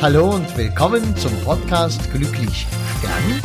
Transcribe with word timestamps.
Hallo 0.00 0.30
und 0.30 0.56
willkommen 0.56 1.16
zum 1.16 1.32
Podcast 1.40 2.00
Glücklich 2.12 2.68
Stern 2.98 3.42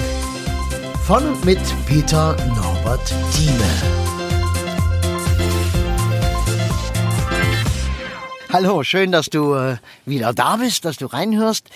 von 1.04 1.28
und 1.30 1.44
mit 1.46 1.60
Peter 1.88 2.38
Norbert 2.56 3.12
Thieme. 3.32 3.58
Hallo, 8.52 8.84
schön, 8.84 9.12
dass 9.12 9.32
du 9.32 9.56
äh, 9.56 9.78
wieder 10.06 10.32
da 10.32 10.58
bist, 10.58 10.86
dass 10.86 10.98
du 10.98 11.08
reinhörst. 11.08 11.72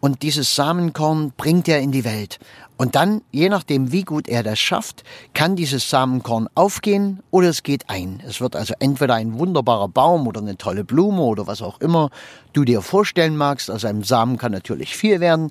und 0.06 0.22
dieses 0.22 0.54
Samenkorn 0.54 1.34
bringt 1.36 1.68
er 1.68 1.80
in 1.80 1.92
die 1.92 2.04
Welt. 2.04 2.38
Und 2.78 2.94
dann, 2.94 3.24
je 3.32 3.50
nachdem, 3.50 3.92
wie 3.92 4.04
gut 4.04 4.28
er 4.28 4.44
das 4.44 4.60
schafft, 4.60 5.04
kann 5.34 5.56
dieses 5.56 5.90
Samenkorn 5.90 6.48
aufgehen 6.54 7.24
oder 7.32 7.50
es 7.50 7.64
geht 7.64 7.90
ein. 7.90 8.22
Es 8.24 8.40
wird 8.40 8.56
also 8.56 8.76
entweder 8.78 9.16
ein 9.16 9.40
wunderbarer 9.40 9.88
Baum 9.88 10.28
oder 10.28 10.42
eine 10.42 10.58
tolle 10.58 10.84
Blume 10.84 11.24
oder 11.24 11.48
was 11.48 11.64
auch 11.64 11.82
immer 11.82 12.12
du 12.54 12.66
dir 12.66 12.84
vorstellen 12.84 13.36
magst. 13.36 13.72
Aus 13.72 13.84
einem 13.84 14.04
Samen 14.04 14.38
kann 14.38 14.52
natürlich 14.52 14.96
viel 14.96 15.22
werden. 15.22 15.50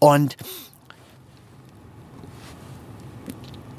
Und 0.00 0.36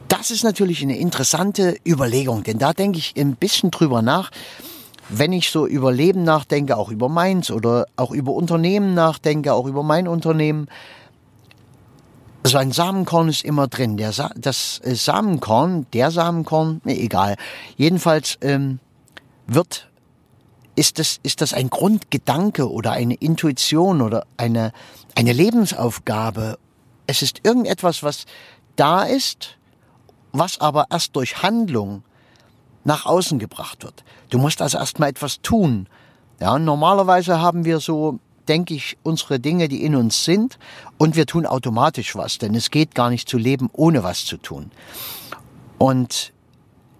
das 0.08 0.32
ist 0.32 0.44
natürlich 0.44 0.82
eine 0.82 0.98
interessante 0.98 1.78
Überlegung, 1.86 2.42
denn 2.42 2.58
da 2.58 2.74
denke 2.74 2.98
ich 2.98 3.14
ein 3.16 3.36
bisschen 3.36 3.70
drüber 3.70 4.02
nach. 4.02 4.32
Wenn 5.10 5.34
ich 5.34 5.50
so 5.52 5.68
über 5.68 5.92
Leben 5.92 6.24
nachdenke, 6.24 6.78
auch 6.78 6.90
über 6.90 7.10
meins 7.10 7.52
oder 7.52 7.86
auch 7.96 8.12
über 8.12 8.34
Unternehmen 8.34 8.94
nachdenke, 8.94 9.54
auch 9.54 9.68
über 9.68 9.84
mein 9.84 10.08
Unternehmen, 10.08 10.68
so 12.44 12.58
ein 12.58 12.72
Samenkorn 12.72 13.30
ist 13.30 13.44
immer 13.44 13.68
drin. 13.68 13.98
Der 13.98 14.12
Sa 14.12 14.32
das 14.36 14.80
äh, 14.84 14.96
Samenkorn, 14.96 15.88
der 15.94 16.12
Samenkorn, 16.12 16.82
nee, 16.84 17.00
egal. 17.00 17.36
Jedenfalls 17.76 18.38
ähm, 18.42 18.80
wird 19.48 19.90
ist 20.76 21.00
das 21.00 21.20
ist 21.24 21.42
das 21.42 21.54
ein 21.54 21.70
Grundgedanke 21.70 22.70
oder 22.70 22.92
eine 22.92 23.16
Intuition 23.16 24.02
oder 24.02 24.26
eine 24.38 24.74
eine 25.16 25.34
Lebensaufgabe. 25.34 26.60
Es 27.08 27.22
ist 27.22 27.42
irgendetwas, 27.44 28.04
was 28.04 28.26
da 28.76 29.04
ist, 29.04 29.58
was 30.32 30.60
aber 30.60 30.86
erst 30.92 31.16
durch 31.16 31.42
Handlung 31.42 32.04
nach 32.86 33.06
außen 33.06 33.38
gebracht 33.40 33.84
wird. 33.84 34.06
Du 34.30 34.38
musst 34.38 34.62
also 34.62 34.78
erstmal 34.78 35.10
etwas 35.10 35.42
tun. 35.42 35.88
Ja, 36.40 36.58
normalerweise 36.58 37.42
haben 37.42 37.66
wir 37.66 37.80
so 37.80 38.20
denke 38.48 38.76
ich, 38.76 38.96
unsere 39.04 39.40
Dinge, 39.40 39.68
die 39.68 39.84
in 39.84 39.96
uns 39.96 40.24
sind, 40.24 40.60
und 41.00 41.16
wir 41.16 41.26
tun 41.26 41.48
automatisch 41.48 42.16
was, 42.16 42.38
denn 42.38 42.54
es 42.54 42.70
geht 42.70 42.94
gar 42.94 43.10
nicht 43.10 43.28
zu 43.28 43.40
leben, 43.40 43.70
ohne 43.74 44.04
was 44.04 44.26
zu 44.26 44.38
tun. 44.38 44.72
Und 45.80 46.32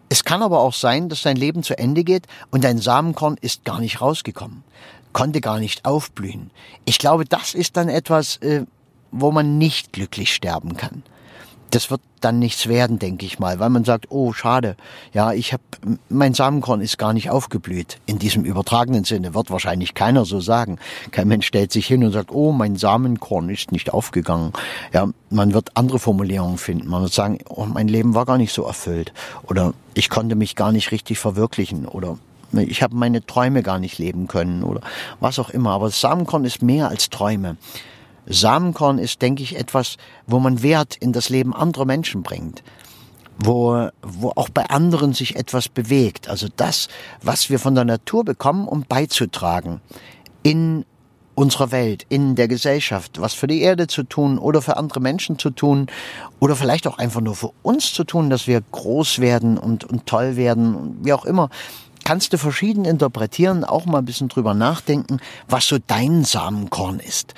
es 0.10 0.24
kann 0.24 0.42
aber 0.42 0.60
auch 0.60 0.74
sein, 0.74 1.10
dass 1.10 1.22
dein 1.22 1.38
Leben 1.38 1.64
zu 1.64 1.78
Ende 1.78 2.04
geht 2.04 2.26
und 2.52 2.64
dein 2.64 2.80
Samenkorn 2.80 3.38
ist 3.42 3.64
gar 3.64 3.80
nicht 3.80 4.02
rausgekommen, 4.02 4.64
konnte 5.14 5.42
gar 5.42 5.60
nicht 5.60 5.86
aufblühen. 5.86 6.52
Ich 6.86 7.00
glaube, 7.00 7.26
das 7.26 7.54
ist 7.54 7.78
dann 7.78 7.90
etwas, 7.90 8.38
äh, 8.38 8.66
wo 9.12 9.32
man 9.32 9.58
nicht 9.58 9.94
glücklich 9.94 10.34
sterben 10.34 10.76
kann 10.78 11.04
das 11.76 11.92
wird 11.92 12.00
dann 12.22 12.40
nichts 12.40 12.68
werden, 12.68 13.00
denke 13.00 13.26
ich 13.26 13.38
mal, 13.38 13.60
weil 13.60 13.70
man 13.70 13.84
sagt, 13.84 14.06
oh, 14.10 14.32
schade, 14.32 14.78
ja, 15.12 15.34
ich 15.34 15.52
habe, 15.52 15.62
mein 16.08 16.34
Samenkorn 16.34 16.80
ist 16.80 16.98
gar 16.98 17.12
nicht 17.12 17.30
aufgeblüht. 17.30 17.98
In 18.06 18.18
diesem 18.18 18.46
übertragenen 18.46 19.04
Sinne 19.04 19.34
wird 19.34 19.52
wahrscheinlich 19.52 19.94
keiner 19.94 20.24
so 20.24 20.40
sagen. 20.40 20.80
Kein 21.12 21.28
Mensch 21.28 21.46
stellt 21.46 21.74
sich 21.74 21.86
hin 21.86 22.06
und 22.06 22.14
sagt, 22.14 22.32
oh, 22.32 22.54
mein 22.54 22.78
Samenkorn 22.78 23.50
ist 23.50 23.74
nicht 23.74 23.94
aufgegangen. 23.94 24.54
Ja, 24.94 25.10
man 25.30 25.54
wird 25.54 25.72
andere 25.76 26.00
Formulierungen 26.00 26.58
finden. 26.58 26.88
Man 26.88 27.02
wird 27.02 27.14
sagen, 27.14 27.40
oh, 27.50 27.66
mein 27.66 27.90
Leben 27.90 28.16
war 28.16 28.26
gar 28.26 28.38
nicht 28.38 28.54
so 28.54 28.64
erfüllt 28.64 29.12
oder 29.44 29.74
ich 29.96 30.10
konnte 30.10 30.36
mich 30.36 30.56
gar 30.56 30.72
nicht 30.72 30.94
richtig 30.94 31.20
verwirklichen 31.20 31.86
oder 31.86 32.18
ich 32.54 32.84
habe 32.84 32.96
meine 32.96 33.26
Träume 33.26 33.64
gar 33.64 33.80
nicht 33.80 33.98
leben 33.98 34.30
können 34.30 34.64
oder 34.64 34.80
was 35.20 35.40
auch 35.40 35.50
immer. 35.50 35.72
Aber 35.72 35.90
Samenkorn 35.90 36.46
ist 36.46 36.62
mehr 36.62 36.88
als 36.88 37.10
Träume. 37.10 37.58
Samenkorn 38.28 38.98
ist, 38.98 39.22
denke 39.22 39.44
ich, 39.44 39.58
etwas, 39.58 39.98
wo 40.28 40.40
man 40.40 40.62
Wert 40.64 40.96
in 40.96 41.14
das 41.14 41.30
Leben 41.30 41.54
anderer 41.54 41.86
Menschen 41.86 42.24
bringt. 42.24 42.64
Wo, 43.38 43.90
wo 44.02 44.32
auch 44.36 44.50
bei 44.50 44.66
anderen 44.70 45.14
sich 45.14 45.36
etwas 45.36 45.68
bewegt. 45.68 46.30
Also 46.30 46.48
das, 46.56 46.88
was 47.22 47.50
wir 47.50 47.60
von 47.60 47.76
der 47.76 47.84
Natur 47.84 48.24
bekommen, 48.24 48.68
um 48.68 48.84
beizutragen 48.84 49.82
in 50.42 50.86
unserer 51.36 51.72
Welt, 51.72 52.06
in 52.08 52.36
der 52.36 52.48
Gesellschaft, 52.48 53.20
was 53.20 53.34
für 53.34 53.48
die 53.48 53.62
Erde 53.62 53.88
zu 53.88 54.04
tun 54.04 54.38
oder 54.38 54.62
für 54.62 54.78
andere 54.78 55.02
Menschen 55.02 55.38
zu 55.38 55.50
tun 55.50 55.88
oder 56.40 56.56
vielleicht 56.56 56.88
auch 56.88 56.98
einfach 56.98 57.20
nur 57.20 57.36
für 57.36 57.52
uns 57.62 57.94
zu 57.94 58.06
tun, 58.06 58.30
dass 58.30 58.48
wir 58.48 58.62
groß 58.72 59.20
werden 59.20 59.58
und, 59.58 59.84
und 59.84 60.06
toll 60.06 60.38
werden, 60.38 60.98
wie 61.04 61.12
auch 61.12 61.26
immer 61.26 61.50
kannst 62.06 62.32
du 62.32 62.38
verschieden 62.38 62.86
interpretieren, 62.86 63.66
auch 63.66 63.86
mal 63.86 63.98
ein 63.98 64.06
bisschen 64.06 64.30
drüber 64.30 64.54
nachdenken, 64.54 65.20
was 65.48 65.68
so 65.68 65.78
dein 65.86 66.24
Samenkorn 66.24 67.00
ist. 67.00 67.34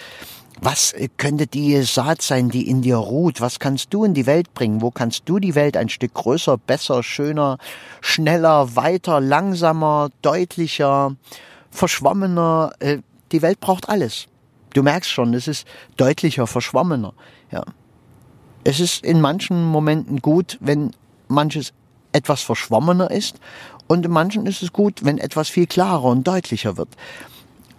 Was 0.60 0.96
könnte 1.18 1.46
die 1.46 1.82
Saat 1.84 2.22
sein, 2.22 2.50
die 2.50 2.68
in 2.68 2.82
dir 2.82 2.98
ruht? 2.98 3.42
Was 3.42 3.60
kannst 3.60 3.94
du 3.94 4.04
in 4.04 4.14
die 4.14 4.26
Welt 4.26 4.54
bringen? 4.54 4.82
Wo 4.82 4.90
kannst 4.90 5.24
du 5.26 5.40
die 5.40 5.54
Welt 5.54 5.78
ein 5.78 5.88
Stück 5.88 6.16
größer, 6.16 6.58
besser, 6.58 7.04
schöner, 7.04 7.58
schneller, 8.02 8.76
weiter, 8.76 9.22
langsamer, 9.22 10.10
deutlicher, 10.24 11.16
verschwommener? 11.70 12.72
Äh, 12.80 13.00
die 13.32 13.42
Welt 13.44 13.60
braucht 13.60 13.88
alles. 13.88 14.28
Du 14.74 14.82
merkst 14.82 15.12
schon, 15.12 15.34
es 15.36 15.48
ist 15.48 15.68
deutlicher, 15.96 16.48
verschwommener. 16.48 17.14
Ja. 17.52 17.64
Es 18.64 18.80
ist 18.80 19.04
in 19.04 19.22
manchen 19.22 19.64
Momenten 19.64 20.22
gut, 20.22 20.58
wenn 20.60 20.92
manches 21.28 21.74
etwas 22.14 22.42
verschwommener 22.42 23.12
ist 23.12 23.40
und 23.88 24.06
in 24.06 24.12
manchen 24.12 24.46
ist 24.46 24.64
es 24.64 24.74
gut, 24.74 25.06
wenn 25.06 25.18
etwas 25.18 25.50
viel 25.50 25.68
klarer 25.68 26.06
und 26.06 26.28
deutlicher 26.28 26.78
wird. 26.78 26.90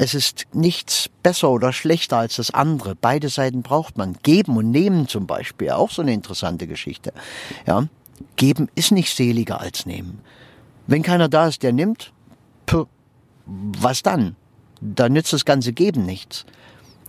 Es 0.00 0.14
ist 0.14 0.46
nichts 0.52 1.10
besser 1.24 1.50
oder 1.50 1.72
schlechter 1.72 2.18
als 2.18 2.36
das 2.36 2.52
andere. 2.52 2.94
Beide 2.94 3.28
Seiten 3.28 3.62
braucht 3.62 3.98
man. 3.98 4.16
Geben 4.22 4.56
und 4.56 4.70
nehmen 4.70 5.08
zum 5.08 5.26
Beispiel, 5.26 5.70
auch 5.72 5.90
so 5.90 6.02
eine 6.02 6.12
interessante 6.12 6.68
Geschichte. 6.68 7.12
Ja, 7.66 7.88
geben 8.36 8.68
ist 8.76 8.92
nicht 8.92 9.14
seliger 9.14 9.60
als 9.60 9.86
nehmen. 9.86 10.20
Wenn 10.86 11.02
keiner 11.02 11.28
da 11.28 11.48
ist, 11.48 11.64
der 11.64 11.72
nimmt, 11.72 12.12
puh, 12.64 12.86
was 13.44 14.04
dann? 14.04 14.36
Da 14.80 15.08
nützt 15.08 15.32
das 15.32 15.44
ganze 15.44 15.72
Geben 15.72 16.06
nichts. 16.06 16.46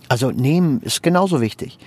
Also 0.07 0.31
nehmen 0.31 0.81
ist 0.81 1.03
genauso 1.03 1.42
wichtig. 1.42 1.77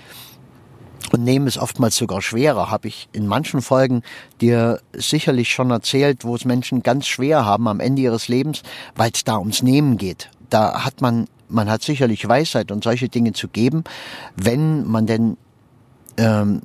Und 1.11 1.25
nehmen 1.25 1.47
ist 1.47 1.57
oftmals 1.57 1.97
sogar 1.97 2.21
schwerer, 2.21 2.71
habe 2.71 2.87
ich 2.87 3.09
in 3.11 3.27
manchen 3.27 3.61
Folgen 3.61 4.03
dir 4.39 4.79
sicherlich 4.93 5.51
schon 5.51 5.69
erzählt, 5.69 6.23
wo 6.23 6.33
es 6.33 6.45
Menschen 6.45 6.81
ganz 6.81 7.07
schwer 7.07 7.43
haben 7.43 7.67
am 7.67 7.81
Ende 7.81 8.03
ihres 8.03 8.29
Lebens, 8.29 8.63
weil 8.95 9.11
es 9.13 9.25
da 9.25 9.37
ums 9.37 9.61
Nehmen 9.61 9.97
geht 9.97 10.29
da 10.49 10.85
hat 10.85 11.01
man, 11.01 11.27
man 11.49 11.69
hat 11.69 11.83
sicherlich 11.83 12.27
Weisheit 12.27 12.71
und 12.71 12.83
solche 12.83 13.09
Dinge 13.09 13.33
zu 13.33 13.47
geben, 13.47 13.83
wenn 14.35 14.85
man 14.87 15.05
denn 15.05 15.37
ähm, 16.17 16.61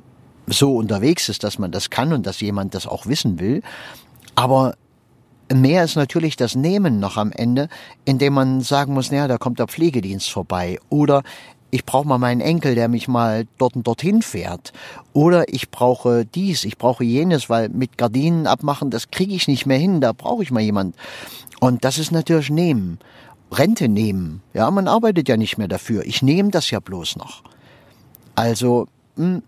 so 0.47 0.75
unterwegs 0.75 1.29
ist, 1.29 1.43
dass 1.43 1.59
man 1.59 1.71
das 1.71 1.89
kann 1.89 2.13
und 2.13 2.25
dass 2.25 2.39
jemand 2.39 2.73
das 2.75 2.87
auch 2.87 3.05
wissen 3.05 3.39
will. 3.39 3.61
Aber 4.35 4.75
mehr 5.53 5.83
ist 5.83 5.95
natürlich 5.95 6.35
das 6.35 6.55
Nehmen 6.55 6.99
noch 6.99 7.17
am 7.17 7.31
Ende, 7.31 7.69
indem 8.05 8.33
man 8.33 8.61
sagen 8.61 8.93
muss, 8.93 9.11
naja, 9.11 9.27
da 9.27 9.37
kommt 9.37 9.59
der 9.59 9.67
Pflegedienst 9.67 10.29
vorbei 10.29 10.79
oder 10.89 11.23
ich 11.71 11.85
brauche 11.85 12.07
mal 12.07 12.17
meinen 12.17 12.41
Enkel, 12.41 12.75
der 12.75 12.87
mich 12.87 13.07
mal 13.07 13.45
dort 13.57 13.75
und 13.75 13.85
dorthin 13.85 14.21
fährt. 14.21 14.73
Oder 15.13 15.53
ich 15.53 15.69
brauche 15.69 16.25
dies, 16.25 16.63
ich 16.63 16.77
brauche 16.77 17.03
jenes, 17.03 17.49
weil 17.49 17.69
mit 17.69 17.97
Gardinen 17.97 18.47
abmachen, 18.47 18.89
das 18.89 19.11
kriege 19.11 19.35
ich 19.35 19.47
nicht 19.47 19.65
mehr 19.65 19.77
hin, 19.77 20.01
da 20.01 20.13
brauche 20.13 20.41
ich 20.41 20.49
mal 20.49 20.61
jemand. 20.61 20.95
Und 21.59 21.83
das 21.83 21.97
ist 21.97 22.11
natürlich 22.11 22.49
nehmen. 22.49 22.99
Rente 23.51 23.87
nehmen. 23.87 24.41
Ja, 24.53 24.69
man 24.71 24.87
arbeitet 24.87 25.27
ja 25.27 25.37
nicht 25.37 25.57
mehr 25.57 25.67
dafür. 25.67 26.05
Ich 26.05 26.21
nehme 26.21 26.51
das 26.51 26.69
ja 26.71 26.79
bloß 26.79 27.15
noch. 27.15 27.43
Also, 28.35 28.87
mh, 29.15 29.25
hm, 29.25 29.43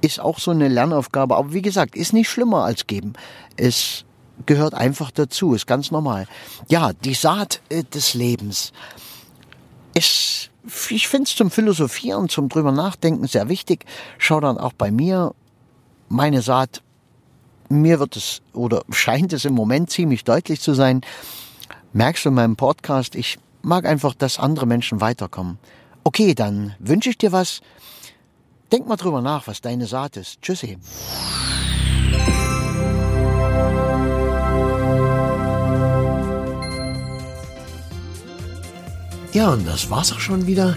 ist 0.00 0.20
auch 0.20 0.38
so 0.38 0.50
eine 0.50 0.68
Lernaufgabe. 0.68 1.36
Aber 1.36 1.52
wie 1.52 1.62
gesagt, 1.62 1.96
ist 1.96 2.12
nicht 2.12 2.28
schlimmer 2.28 2.64
als 2.64 2.86
geben. 2.86 3.14
Es 3.56 4.04
gehört 4.44 4.74
einfach 4.74 5.10
dazu, 5.10 5.54
ist 5.54 5.66
ganz 5.66 5.90
normal. 5.90 6.26
Ja, 6.68 6.92
die 6.92 7.14
Saat 7.14 7.60
äh, 7.70 7.82
des 7.82 8.14
Lebens 8.14 8.72
ist 9.94 10.50
ich 10.90 11.08
finde 11.08 11.24
es 11.24 11.36
zum 11.36 11.50
Philosophieren, 11.50 12.28
zum 12.28 12.48
drüber 12.48 12.72
nachdenken 12.72 13.26
sehr 13.26 13.48
wichtig. 13.48 13.84
Schau 14.18 14.40
dann 14.40 14.58
auch 14.58 14.72
bei 14.72 14.90
mir, 14.90 15.34
meine 16.08 16.42
Saat, 16.42 16.82
mir 17.68 17.98
wird 18.00 18.16
es 18.16 18.42
oder 18.52 18.82
scheint 18.90 19.32
es 19.32 19.44
im 19.44 19.54
Moment 19.54 19.90
ziemlich 19.90 20.24
deutlich 20.24 20.60
zu 20.60 20.74
sein. 20.74 21.02
Merkst 21.96 22.26
du 22.26 22.28
in 22.28 22.34
meinem 22.34 22.56
Podcast, 22.56 23.14
ich 23.14 23.38
mag 23.62 23.86
einfach, 23.86 24.12
dass 24.12 24.38
andere 24.38 24.66
Menschen 24.66 25.00
weiterkommen. 25.00 25.56
Okay, 26.04 26.34
dann 26.34 26.74
wünsche 26.78 27.08
ich 27.08 27.16
dir 27.16 27.32
was. 27.32 27.62
Denk 28.70 28.86
mal 28.86 28.96
drüber 28.96 29.22
nach, 29.22 29.46
was 29.46 29.62
deine 29.62 29.86
Saat 29.86 30.18
ist. 30.18 30.42
Tschüssi. 30.42 30.76
Ja, 39.32 39.48
und 39.54 39.66
das 39.66 39.88
war's 39.88 40.12
auch 40.12 40.20
schon 40.20 40.46
wieder. 40.46 40.76